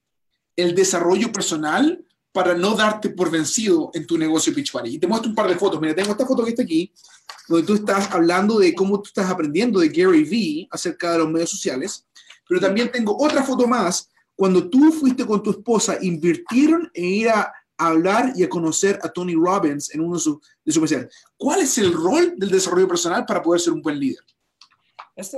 [0.55, 4.95] el desarrollo personal para no darte por vencido en tu negocio Beachbody?
[4.95, 5.79] Y te muestro un par de fotos.
[5.79, 6.91] Mira, tengo esta foto que está aquí,
[7.47, 11.29] donde tú estás hablando de cómo tú estás aprendiendo de Gary Vee acerca de los
[11.29, 12.05] medios sociales,
[12.47, 17.29] pero también tengo otra foto más cuando tú fuiste con tu esposa, invirtieron en ir
[17.29, 21.13] a hablar y a conocer a Tony Robbins en uno de sus de especiales.
[21.37, 24.23] ¿Cuál es el rol del desarrollo personal para poder ser un buen líder?
[25.15, 25.37] Esto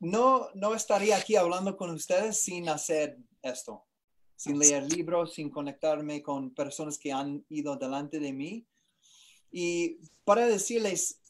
[0.00, 3.84] no, no estaría aquí hablando con ustedes sin hacer esto,
[4.36, 8.66] sin leer libros, sin conectarme con personas que han ido delante de mí.
[9.50, 11.20] Y para decirles,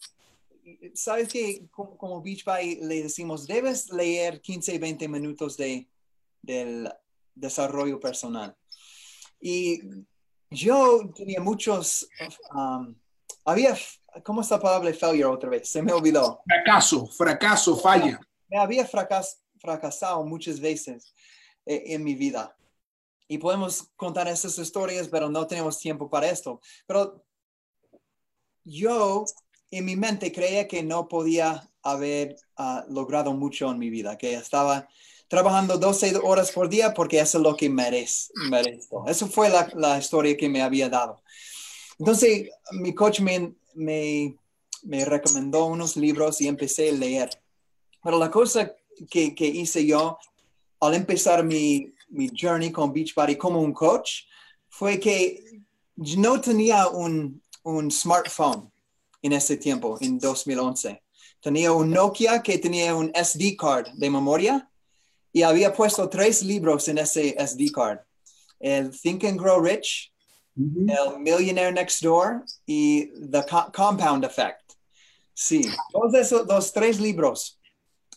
[0.95, 5.89] sabes que como, Beach Body le decimos, debes leer 15, 20 minutos de,
[6.45, 6.89] del
[7.35, 8.57] desarrollo personal.
[9.41, 9.81] Y
[10.51, 12.09] yo tenía muchos,
[12.55, 12.95] um,
[13.45, 13.77] había,
[14.25, 15.69] ¿cómo está la palabra failure otra vez?
[15.69, 16.41] Se me olvidó.
[16.47, 18.21] Fracaso, fracaso, falla.
[18.49, 21.15] Me había fracas- fracasado muchas veces
[21.67, 22.57] eh, en mi vida.
[23.27, 26.61] Y podemos contar esas historias, pero no tenemos tiempo para esto.
[26.87, 27.25] Pero
[28.65, 29.25] yo
[29.71, 34.35] en mi mente creía que no podía haber ah, logrado mucho en mi vida, que
[34.35, 34.89] estaba
[35.29, 39.05] trabajando 12 horas por día porque eso es lo que merez- merezco.
[39.09, 41.23] Eso fue la, la historia que me había dado.
[41.99, 44.37] Entonces, mi coach me, me,
[44.83, 47.31] me recomendó unos libros y empecé a leer.
[48.03, 48.73] Pero la cosa
[49.11, 50.19] que, que hice yo
[50.81, 54.25] al empezar mi, mi journey con Beachbody como un coach
[54.69, 55.43] fue que
[55.97, 58.71] no tenía un, un smartphone
[59.23, 61.03] en ese tiempo, en 2011.
[61.41, 64.69] Tenía un Nokia que tenía un SD card de memoria
[65.35, 67.99] y había puesto tres libros en ese SD card.
[68.61, 70.13] El Think and Grow Rich,
[70.57, 74.63] el Millionaire Next Door y The Co- Compound Effect.
[75.35, 77.61] Sí, todos esos dos, tres libros.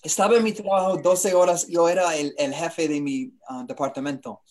[0.04, 4.44] Estaba en mi trabajo 12 horas, yo era el, el jefe de mi ah, departamento.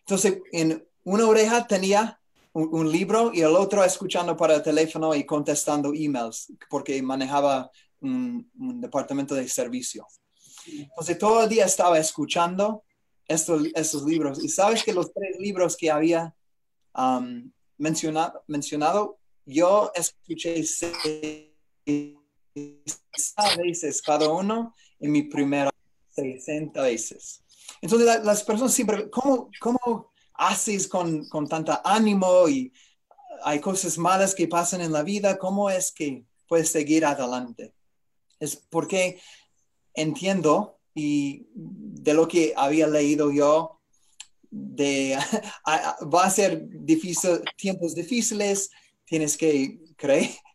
[0.00, 2.20] Entonces, en una oreja tenía
[2.52, 7.70] un, un libro y el otro escuchando para el teléfono y contestando emails, porque manejaba
[8.00, 10.04] un, un departamento de servicio.
[10.76, 12.84] Entonces, todo el día estaba escuchando
[13.26, 14.42] estos, estos libros.
[14.42, 16.34] Y sabes que los tres libros que había
[16.94, 21.52] um, mencionado, mencionado, yo escuché seis
[23.56, 25.70] veces cada uno en mi primera
[26.10, 27.42] 60 veces.
[27.80, 32.72] Entonces la- las personas siempre, ¿cómo, cómo haces con, con tanta ánimo y
[33.42, 35.38] hay cosas malas que pasan en la vida?
[35.38, 37.74] ¿Cómo es que puedes seguir adelante?
[38.40, 39.20] es porque
[40.00, 43.80] entiendo y de lo que había leído yo,
[44.50, 45.16] de,
[46.14, 48.70] va a ser difícil, tiempos difíciles,
[49.04, 49.78] tienes que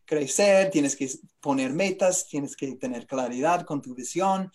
[0.06, 4.51] crecer, tienes que poner metas, tienes que tener claridad con tu visión.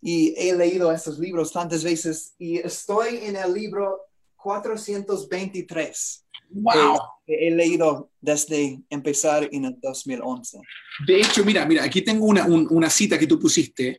[0.00, 4.00] Y he leído estos libros tantas veces y estoy en el libro
[4.36, 6.24] 423.
[6.50, 6.98] ¡Wow!
[7.26, 10.60] he leído desde empezar en el 2011.
[11.06, 13.98] De hecho, mira, mira, aquí tengo una, una cita que tú pusiste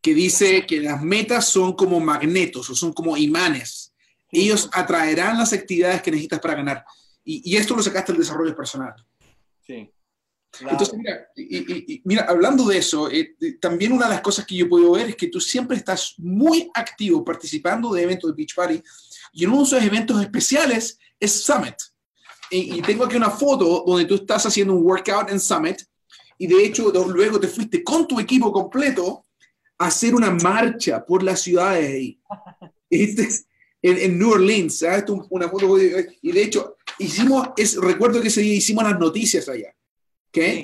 [0.00, 3.92] que dice que las metas son como magnetos o son como imanes.
[4.30, 6.84] Ellos atraerán las actividades que necesitas para ganar.
[7.24, 8.94] Y, y esto lo sacaste del desarrollo personal.
[9.66, 9.90] Sí.
[10.60, 14.68] Entonces, mira, y, mira, hablando de eso, eh, también una de las cosas que yo
[14.68, 18.82] puedo ver es que tú siempre estás muy activo participando de eventos de Beach Party
[19.32, 21.74] y uno de esos eventos especiales es Summit.
[22.50, 25.82] Y, tengo aquí una foto donde tú estás haciendo un workout en Summit
[26.38, 29.25] y de hecho luego te fuiste con tu equipo completo
[29.78, 32.20] hacer una marcha por las ciudades ahí.
[32.88, 33.28] Este
[33.82, 35.04] en, en, New Orleans, ¿sabes?
[35.28, 39.74] Una foto, y de hecho, hicimos, es, recuerdo que ese día hicimos las noticias allá.
[40.28, 40.62] ¿okay?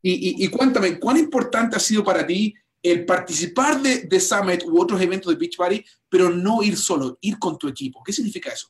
[0.00, 4.80] Y, y, cuéntame, ¿cuán importante ha sido para ti el participar de, de, Summit u
[4.80, 8.02] otros eventos de Beach Party, pero no ir solo, ir con tu equipo?
[8.04, 8.68] ¿Qué significa eso?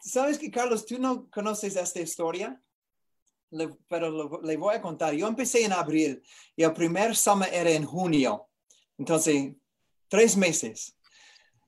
[0.00, 2.60] ¿Sabes que, Carlos, tú no conoces esta historia?
[3.88, 5.14] pero le voy a contar.
[5.14, 6.22] Yo empecé en abril
[6.54, 8.47] y el primer Summit era en junio.
[8.98, 9.52] Entonces,
[10.08, 10.94] tres meses.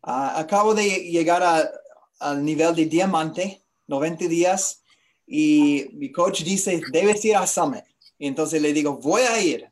[0.02, 1.42] Uh, acabo de llegar
[2.18, 4.82] al nivel de diamante, 90 días,
[5.26, 7.84] y mi coach dice, debes ir a Summit.
[8.18, 9.70] Y entonces le digo, voy a ir.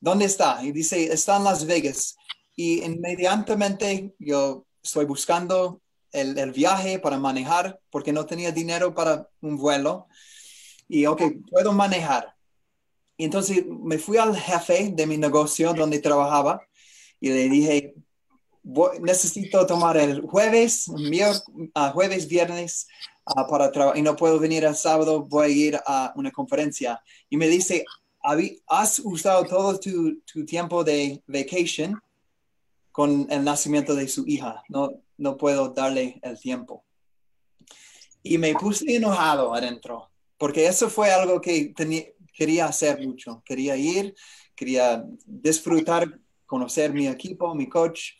[0.00, 0.62] ¿Dónde está?
[0.62, 2.16] Y dice, está en Las Vegas.
[2.54, 9.28] Y inmediatamente yo estoy buscando el, el, viaje para manejar porque no tenía dinero para
[9.40, 10.06] un vuelo.
[10.88, 12.34] Y, ok, puedo manejar.
[13.16, 16.65] Y entonces me fui al jefe de mi negocio donde trabajaba
[17.20, 17.94] y le dije,
[19.00, 22.86] necesito tomar el jueves, uh, jueves, viernes
[23.48, 27.00] para trabajar y no puedo venir el sábado, voy a ir a una conferencia.
[27.28, 27.84] Y me dice,
[28.66, 32.00] has usado todo tu, tu, tiempo de vacation
[32.92, 36.84] con el nacimiento de su hija, no, no puedo darle el tiempo.
[38.22, 43.76] Y me puse enojado adentro, porque eso fue algo que tenía, quería hacer mucho, quería
[43.76, 44.14] ir,
[44.54, 48.12] quería disfrutar, conocer mi equipo, mi coach,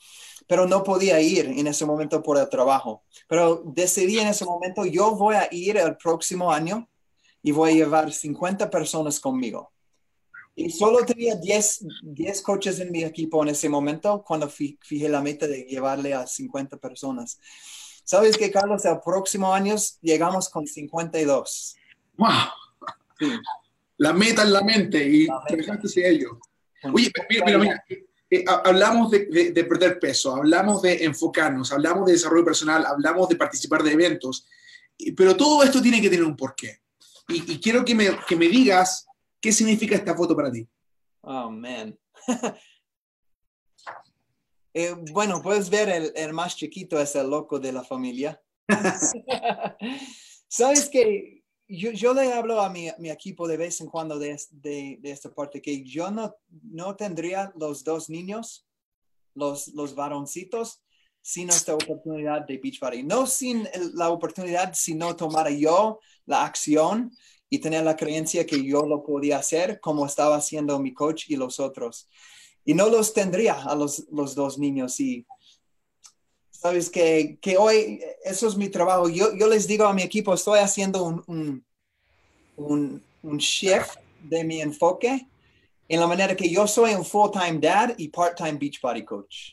[0.46, 3.04] pero no podía ir en ese momento por el trabajo.
[3.28, 6.88] Pero decidí en ese momento, yo voy a ir el próximo año
[7.42, 9.72] y voy a llevar 50 personas conmigo.
[10.54, 15.20] Y solo tenía 10, 10 coches en mi equipo en ese momento cuando fijé la
[15.20, 17.38] meta de llevarle a 50 personas.
[18.04, 18.84] ¿Sabes que, Carlos?
[18.84, 21.76] El próximo año llegamos con 52.
[22.16, 22.28] ¡Wow!
[23.18, 23.32] Sí.
[23.98, 26.38] La meta en la mente y dejaste ello.
[26.92, 27.84] Oye, mira, mira, mira,
[28.30, 33.82] eh, hablamos de, perder peso, hablamos de enfocarnos, hablamos de desarrollo personal, hablamos de participar
[33.82, 34.46] de eventos,
[35.16, 36.80] pero todo esto tiene que tener un porqué.
[37.28, 39.06] Y, quiero que me, que me digas
[39.40, 40.66] qué significa esta foto para ti.
[41.22, 41.98] Oh, man.
[44.78, 48.38] Eh, bueno, puedes ver el, el, más chiquito es el loco de la familia.
[50.48, 51.35] Sabes que
[51.68, 55.60] yo, le hablo a mi, equipo de vez en cuando de, de, de, esta parte
[55.60, 58.66] que yo no, no tendría los dos niños,
[59.34, 60.82] los, los varoncitos,
[61.20, 63.02] sin esta oportunidad de Beach Party.
[63.02, 67.10] No sin la oportunidad, sino tomar yo la acción
[67.48, 71.36] y tener la creencia que yo lo podía hacer como estaba haciendo mi coach y
[71.36, 72.08] los otros.
[72.64, 75.00] Y no los tendría a los, los dos niños
[76.66, 79.08] Sabes que, que, hoy eso es mi trabajo.
[79.08, 81.64] Yo, yo, les digo a mi equipo, estoy haciendo un, un,
[82.56, 85.28] un, un shift de mi enfoque
[85.88, 89.52] en la manera que yo soy un full-time dad y part-time beach body coach.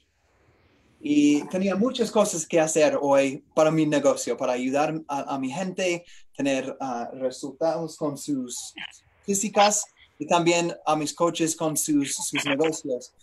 [1.00, 5.52] Y tenía muchas cosas que hacer hoy para mi negocio, para ayudar a, a mi
[5.52, 6.04] gente,
[6.36, 8.74] tener uh, resultados con sus
[9.24, 9.86] físicas
[10.18, 13.14] y también a mis coaches con sus, sus negocios.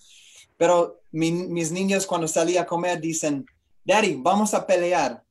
[0.57, 3.45] Pero mi, mis niños cuando salí a comer dicen,
[3.85, 5.23] Daddy, vamos a pelear.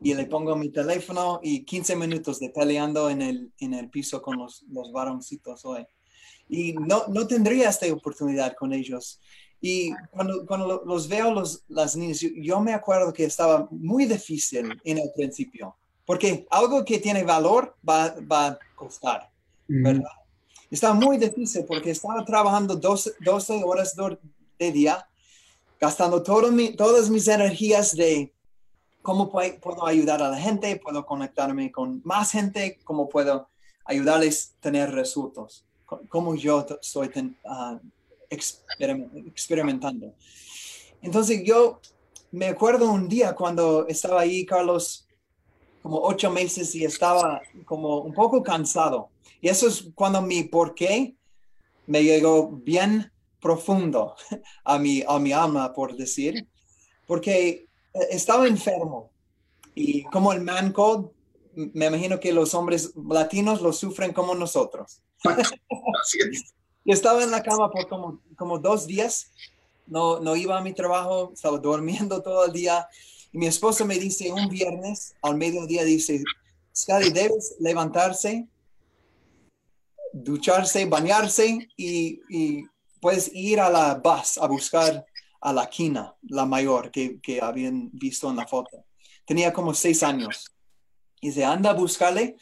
[0.00, 4.22] Y le pongo mi teléfono y 15 minutos de peleando en el, en el piso
[4.22, 5.84] con los, los varoncitos hoy.
[6.48, 9.20] Y no, no tendría esta oportunidad con ellos.
[9.60, 14.80] Y cuando, cuando los veo, los, las niñas, yo, me acuerdo que estaba muy difícil
[14.84, 15.76] en el principio,
[16.06, 19.28] porque algo que tiene valor va, va a costar,
[19.66, 20.12] ¿verdad?
[20.70, 23.96] Estaba muy difícil porque estaba trabajando 12, 12 horas
[24.58, 25.08] de día
[25.80, 28.32] gastando todas mis energías de
[29.02, 33.48] cómo puedo ayudar a la gente, puedo conectarme con más gente, cómo puedo
[33.84, 35.64] ayudarles a tener resultados,
[36.08, 37.78] cómo yo estoy ah,
[38.28, 40.14] experimentando.
[41.00, 41.80] Entonces yo
[42.30, 45.06] me acuerdo un día cuando estaba ahí, Carlos,
[45.82, 49.08] como ocho meses y estaba como un poco cansado.
[49.40, 51.16] Y eso es cuando mi por qué
[51.86, 54.14] me llegó bien profundo
[54.64, 56.46] a mi, a mi alma, por decir,
[57.06, 57.66] porque
[58.10, 59.10] estaba enfermo
[59.74, 61.10] y como el man code,
[61.54, 65.00] me imagino que los hombres latinos lo sufren como nosotros.
[66.84, 69.30] estaba en la cama por como, como dos días,
[69.86, 72.88] no, no iba a mi trabajo, estaba durmiendo todo el día.
[73.32, 76.22] Y mi esposo me dice un viernes al mediodía, dice,
[76.74, 78.48] Scotty, debes levantarse,
[80.12, 82.64] ducharse, bañarse y, y
[83.00, 85.06] puedes ir a la bus a buscar
[85.40, 88.84] a la quina, la mayor que, habían visto en la foto.
[89.24, 90.52] Tenía como seis años.
[91.20, 92.36] Y se anda a buscarle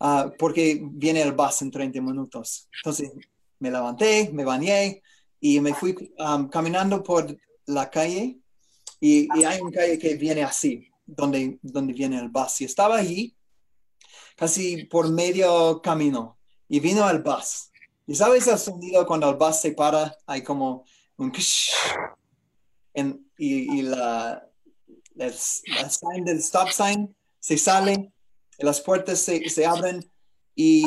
[0.00, 2.68] ah, porque viene el bus en 30 minutos.
[2.76, 3.12] Entonces
[3.58, 5.02] me levanté, me bañé
[5.40, 5.94] y me fui
[6.50, 8.38] caminando por la calle
[9.00, 12.60] y, y, hay una calle que viene así, donde, donde viene el bus.
[12.60, 13.36] Y estaba allí
[14.36, 17.70] casi por medio camino y vino el bus.
[18.06, 20.84] Y sabes el sonido cuando el bus se para, hay como
[21.16, 21.32] un
[22.94, 24.46] en, y, y, la,
[25.16, 28.12] el, sign del stop sign se sale,
[28.58, 30.04] las puertas se, se, abren
[30.54, 30.84] y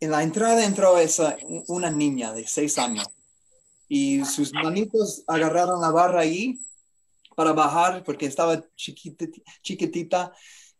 [0.00, 1.36] en la entrada entró esa,
[1.68, 3.08] una niña de seis años
[3.88, 6.60] y sus manitos agarraron la barra ahí
[7.34, 10.32] para bajar porque estaba chiquitita, chiquitita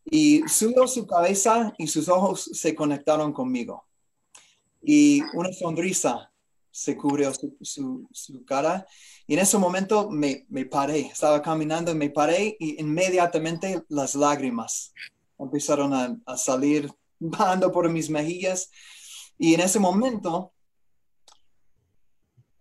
[0.04, 3.86] y subió su cabeza y sus ojos se conectaron conmigo.
[4.84, 6.30] Y una sonrisa
[6.70, 8.86] se cubrió su, su, cara.
[9.26, 14.92] Y en ese momento me, me, paré, estaba caminando, me paré y inmediatamente las lágrimas
[15.38, 18.70] empezaron a, a salir bajando por mis mejillas.
[19.38, 20.52] Y en ese momento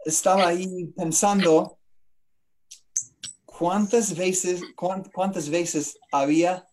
[0.06, 1.78] estaba ahí pensando
[3.46, 6.68] cuántas veces, cuántas veces había,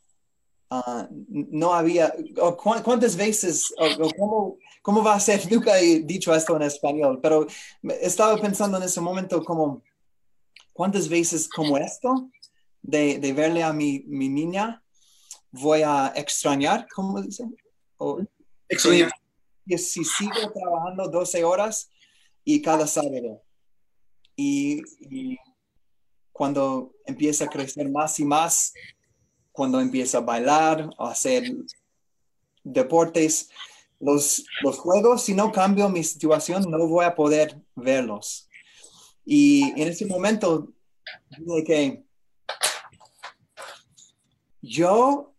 [0.70, 6.34] uh, no había, o cuántas veces, o, cómo, cómo, va a ser, nunca he dicho
[6.34, 7.46] esto en español, pero
[8.00, 9.82] estaba pensando en ese momento como,
[10.72, 12.30] cuántas veces como esto,
[12.82, 14.82] de, de verle a mi, mi, niña,
[15.50, 17.44] voy a extrañar, ¿cómo dice?
[17.98, 18.20] O,
[18.68, 19.10] extrañar.
[19.66, 21.90] Y si sigo trabajando 12 horas
[22.44, 23.42] y cada sábado.
[24.34, 25.38] Y, y,
[26.32, 28.72] cuando empieza a crecer más y más,
[29.52, 31.44] cuando empieza a bailar, a hacer
[32.64, 33.50] deportes,
[34.00, 38.48] los, los juegos, si no cambio mi situación, no voy a poder verlos.
[39.24, 40.72] Y en ese momento,
[41.38, 42.04] dije que
[44.62, 45.32] yo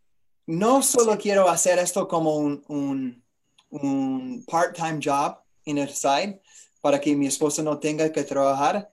[0.46, 3.24] no solo quiero hacer esto como un, un,
[3.70, 6.42] un part-time job en el side
[6.82, 8.92] para que mi esposa no tenga que trabajar,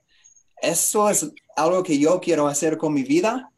[0.61, 3.51] eso es algo que yo quiero hacer con mi vida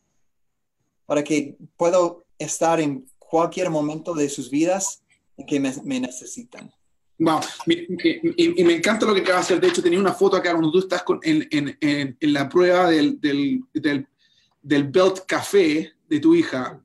[1.05, 5.00] para que puedo estar en cualquier momento de sus vidas
[5.45, 6.71] que me, necesitan.
[7.17, 7.39] Wow.
[7.67, 9.61] Y, me encanta lo que acabas de hacer.
[9.61, 12.89] De hecho, tenía una foto acá cuando tú estás con, en, en, en, la prueba
[12.89, 14.07] del, del, del,
[14.61, 16.81] del, Belt Café de tu hija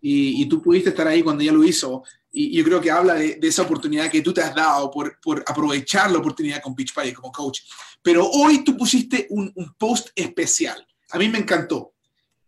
[0.00, 2.02] y, y, tú pudiste estar ahí cuando ella lo hizo.
[2.32, 5.18] Y, yo creo que habla de, de, esa oportunidad que tú te has dado por,
[5.20, 7.60] por aprovechar la oportunidad con Beach Party como coach.
[8.02, 10.86] Pero hoy tú pusiste un, un post especial.
[11.10, 11.92] A mí me encantó.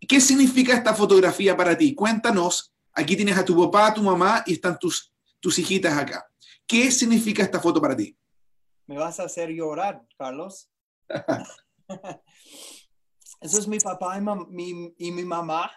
[0.06, 1.94] ¿Qué significa esta fotografía para ti?
[1.94, 2.72] Cuéntanos.
[2.92, 6.26] Aquí tienes a tu papá, a tu mamá y están tus, tus hijitas acá.
[6.66, 8.16] ¿Qué significa esta foto para ti?
[8.86, 10.70] Me vas a hacer llorar, Carlos.
[13.40, 15.70] Eso es mi papá y, mi, y mi mamá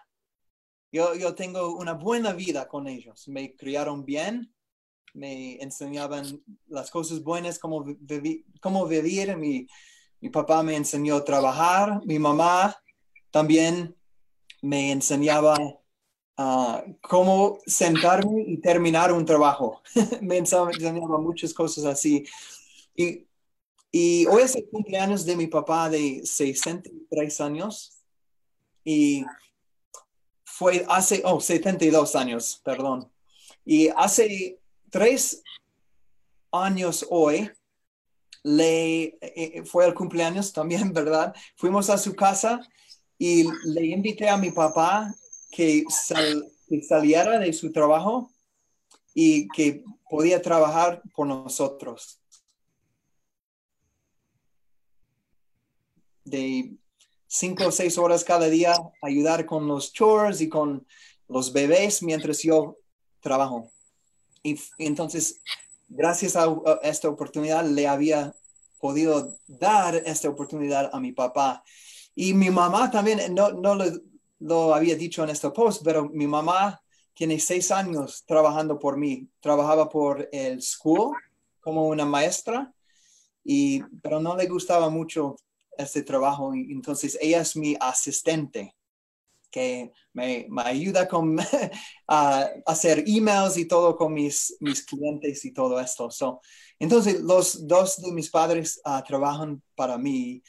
[0.91, 3.27] yo, yo tengo una buena vida con ellos.
[3.29, 4.53] Me criaron bien,
[5.13, 7.85] me enseñaban las cosas buenas, cómo,
[8.59, 9.37] cómo vivir.
[9.37, 9.67] Mi,
[10.19, 12.01] mi papá me enseñó a trabajar.
[12.05, 12.75] Mi mamá
[13.31, 13.95] también
[14.61, 15.55] me enseñaba
[16.41, 19.81] uh, cómo sentarme y terminar un trabajo.
[20.21, 22.25] me enseñaba muchas cosas así.
[22.95, 23.25] Y,
[23.91, 27.97] y hoy es el cumpleaños de mi papá de 63 años.
[28.83, 29.25] Y
[30.43, 33.11] fue hace, oh, 72 años, perdón.
[33.65, 34.59] Y hace
[34.89, 35.43] tres
[36.51, 37.49] años hoy,
[38.43, 41.33] le, eh, eh, fue el cumpleaños también, ¿verdad?
[41.55, 42.59] Fuimos a su casa
[43.17, 45.13] y le invité a mi papá
[45.51, 45.83] que,
[46.67, 48.31] que saliera de su trabajo
[49.13, 52.19] y que podía trabajar por nosotros.
[56.23, 56.75] De
[57.27, 60.85] cinco o seis horas cada día ayudar con los chores y con
[61.27, 62.77] los bebés mientras yo
[63.19, 63.71] trabajo.
[64.43, 65.41] Y, entonces,
[65.87, 66.47] gracias a,
[66.83, 68.35] esta oportunidad, le había
[68.79, 71.63] podido dar esta oportunidad a mi papá.
[72.15, 73.85] Y mi mamá también, no, no lo,
[74.41, 76.81] lo había dicho en este post, pero mi mamá
[77.13, 79.29] tiene seis años trabajando por mí.
[79.39, 81.15] Trabajaba por el school
[81.59, 82.73] como una maestra,
[83.43, 85.35] y, pero no le gustaba mucho
[85.77, 86.53] este trabajo.
[86.53, 88.75] Entonces ella es mi asistente
[89.51, 91.37] que me, ayuda con
[92.07, 96.09] a hacer emails y todo con mis, mis clientes y todo esto.
[96.09, 96.41] So,
[96.79, 100.41] entonces, los dos de mis padres uh, trabajan para mí.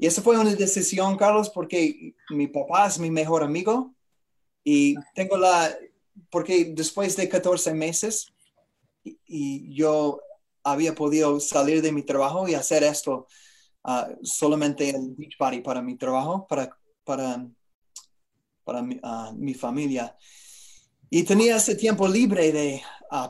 [0.00, 3.94] Y esa fue una decisión, Carlos, porque mi papá es mi mejor amigo
[4.64, 5.76] y tengo la,
[6.30, 8.32] porque después de 14 meses
[9.04, 10.20] y, yo
[10.64, 13.26] había podido salir de mi trabajo y hacer esto
[13.84, 16.74] uh, solamente el beach party para mi trabajo, para,
[17.04, 17.46] para
[18.64, 19.00] para mi,
[19.34, 20.16] mi familia.
[21.10, 22.82] Y tenía ese tiempo libre de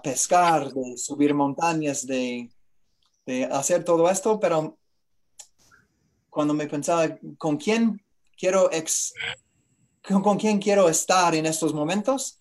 [0.02, 2.50] pescar, de subir montañas, de,
[3.24, 4.78] de, hacer todo esto, pero
[6.30, 8.02] cuando me pensaba con quién
[8.36, 9.12] quiero ex,
[10.06, 12.40] con, con quién quiero estar en estos momentos,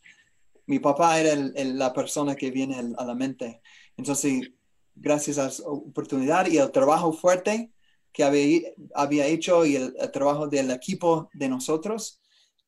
[0.66, 3.62] mi papá era el, la persona que viene a la mente.
[3.98, 4.52] Entonces,
[4.96, 7.72] gracias a la oportunidad y el trabajo fuerte
[8.14, 12.20] que había, había hecho y el, el trabajo del equipo de nosotros,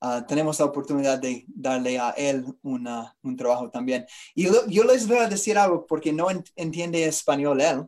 [0.03, 4.07] Ah, tenemos la oportunidad de darle a él una, un trabajo también.
[4.34, 7.86] Y yo les voy a decir algo porque no entiende español él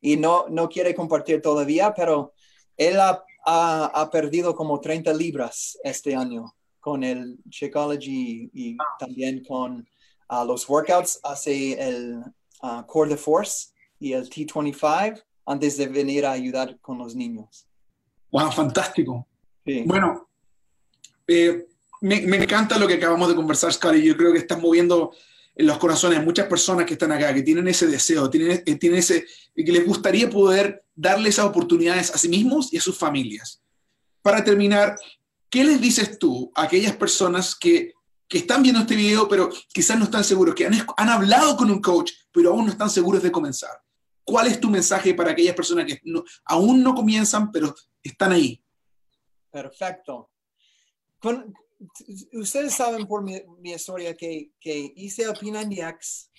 [0.00, 2.32] y no, no quiere compartir todavía, pero
[2.76, 9.88] él ha, ha, perdido como 30 libras este año con el Shakeology y, también con
[10.30, 11.18] uh, los workouts.
[11.22, 12.22] Hace el
[12.62, 13.68] uh, Core de Force
[13.98, 17.66] y el T25 antes de venir a ayudar con los niños.
[18.30, 19.26] Wow, fantástico.
[19.84, 20.28] Bueno,
[21.26, 21.66] eh,
[22.00, 24.02] me, encanta lo que acabamos de conversar, Scary.
[24.02, 25.12] Yo creo que estás moviendo
[25.58, 28.76] en los corazones de muchas personas que están acá, que tienen ese deseo, tienen, eh,
[28.76, 32.96] tienen ese, que les gustaría poder darle esas oportunidades a sí mismos y a sus
[32.96, 33.60] familias.
[34.22, 34.96] Para terminar,
[35.50, 37.92] ¿qué les dices tú a aquellas personas que,
[38.28, 41.70] que están viendo este video, pero quizás no están seguros, que han, han, hablado con
[41.72, 43.82] un coach, pero aún no están seguros de comenzar?
[44.22, 46.00] ¿Cuál es tu mensaje para aquellas personas que
[46.44, 48.62] aún no comienzan, pero están ahí?
[49.50, 50.30] Perfecto
[52.32, 56.30] ustedes saben por mi, historia que, que, hice el Pinandiax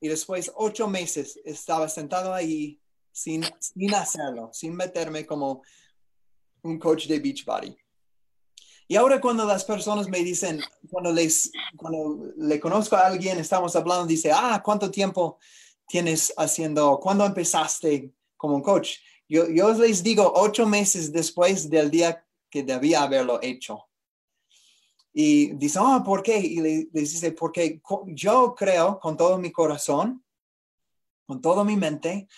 [0.00, 2.80] y después ocho meses estaba sentado ahí
[3.12, 5.62] sin, sin hacerlo, sin meterme como
[6.62, 7.76] un coach de Beachbody.
[8.90, 10.60] Y ahora cuando las personas me dicen,
[10.90, 15.38] cuando, les, cuando le conozco a alguien, estamos hablando, dice, ah, ¿cuánto tiempo
[15.86, 18.96] tienes haciendo, cuándo empezaste como un coach?
[19.28, 23.87] Yo, yo les digo ocho meses después del día que debía haberlo hecho.
[25.20, 26.38] Y dice, ah, ¿por qué?
[26.38, 30.24] Y le, dice, porque yo creo con todo mi corazón,
[31.26, 32.28] con toda mi mente,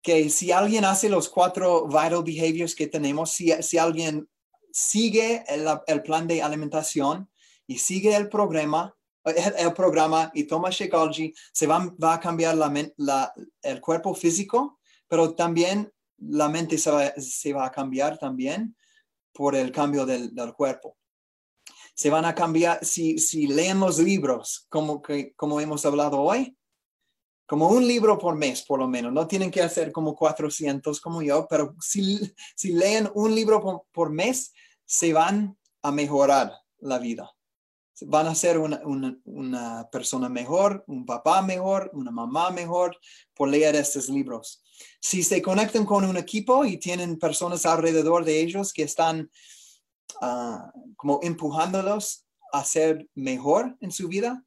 [0.00, 4.28] que si alguien hace los cuatro vital behaviors que tenemos, si, si alguien
[4.70, 7.28] sigue el, el, plan de alimentación
[7.66, 8.94] y sigue el programa,
[9.24, 14.78] el, programa y toma Shakeology, se va, va a cambiar la, la, el cuerpo físico,
[15.08, 18.76] pero también la mente se va, se va a cambiar también
[19.32, 20.96] por el cambio del, del cuerpo
[21.94, 26.56] se van a cambiar, si, si leen los libros, como, que, como hemos hablado hoy,
[27.46, 29.12] como un libro por mes, por lo menos.
[29.12, 34.10] No tienen que hacer como 400 como yo, pero si, si leen un libro por,
[34.10, 34.52] mes,
[34.84, 37.30] se van a mejorar la vida.
[38.00, 42.98] Van a ser una, una, una, persona mejor, un papá mejor, una mamá mejor
[43.34, 44.64] por leer estos libros.
[45.00, 49.30] Si se conectan con un equipo y tienen personas alrededor de ellos que están
[50.20, 54.44] Ah, como empujándolos a ser mejor en su vida,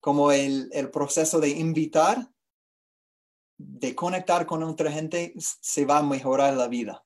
[0.00, 2.28] como el, el proceso de invitar,
[3.58, 7.04] de conectar con otra gente, se va a mejorar la vida.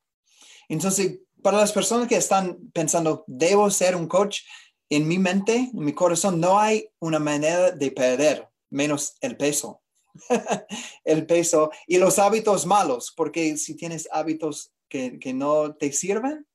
[0.69, 4.41] Entonces, para las personas que están pensando, debo ser un coach,
[4.89, 9.81] en mi mente, en mi corazón, no hay una manera de perder menos el peso.
[11.03, 16.47] el peso y los hábitos malos, porque si tienes hábitos que, que no te sirven,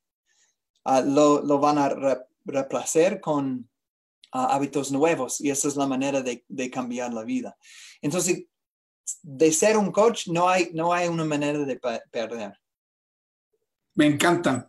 [0.85, 3.69] Ah, lo, lo, van a reemplazar con
[4.33, 7.57] ah, hábitos nuevos y esa es la manera de, de, cambiar la vida.
[8.01, 8.45] Entonces,
[9.23, 12.59] de ser un coach no hay, no hay una manera de perder.
[13.95, 14.69] Me encanta.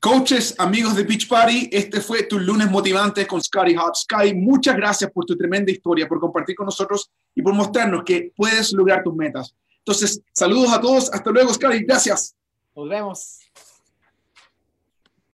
[0.00, 3.94] Coaches, amigos de Beach Party, este fue tu lunes motivante con Scotty Hot.
[3.94, 8.32] Scotty, muchas gracias por tu tremenda historia, por compartir con nosotros y por mostrarnos que
[8.34, 9.54] puedes lograr tus metas.
[9.78, 11.12] Entonces, saludos a todos.
[11.12, 11.84] Hasta luego, Scotty.
[11.84, 12.34] Gracias.
[12.74, 13.38] Nos vemos.